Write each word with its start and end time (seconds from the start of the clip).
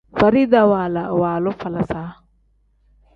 Farida 0.19 0.61
waala 0.71 1.01
iwaalu 1.13 1.51
falaasa. 1.59 2.01